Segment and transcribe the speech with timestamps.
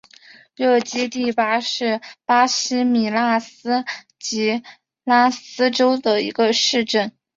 [0.55, 3.85] 热基蒂巴是巴西米纳斯
[4.17, 4.63] 吉
[5.03, 7.15] 拉斯州的一个市镇。